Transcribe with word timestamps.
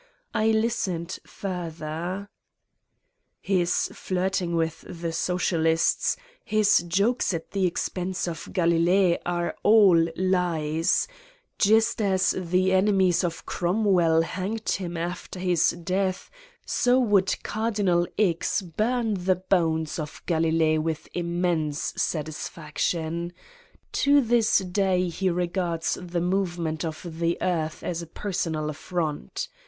I 0.33 0.47
listened 0.47 1.19
further: 1.27 2.27
"His 3.39 3.91
flirting 3.93 4.55
with 4.55 4.83
the 4.89 5.11
Socialists, 5.13 6.17
his 6.43 6.79
jokes 6.87 7.35
at 7.35 7.51
the 7.51 7.67
expense 7.67 8.27
of 8.27 8.49
Galilee 8.51 9.17
are 9.27 9.55
all 9.61 10.07
lies. 10.15 11.07
Just 11.59 12.01
as 12.01 12.31
the 12.35 12.71
enemies 12.71 13.23
of 13.23 13.45
Cromwell 13.45 14.21
hanged 14.23 14.69
him 14.69 14.97
after 14.97 15.37
his 15.37 15.69
death, 15.69 16.31
68 16.65 16.65
Satan's 16.71 16.83
Diary 16.83 16.97
so 16.97 16.99
would 17.11 17.43
Cardinal 17.43 18.07
X. 18.17 18.61
burn 18.63 19.13
the 19.25 19.35
bones 19.35 19.99
of 19.99 20.23
Galilee 20.25 20.79
with 20.79 21.07
immense 21.13 21.93
satisfaction: 21.95 23.33
to 23.91 24.19
this 24.19 24.57
day 24.57 25.09
he 25.09 25.29
regards 25.29 25.95
the 26.01 26.21
movement 26.21 26.83
of 26.83 27.05
the 27.19 27.37
earth 27.39 27.83
as 27.83 28.01
a 28.01 28.07
personal 28.07 28.67
affront. 28.71 29.47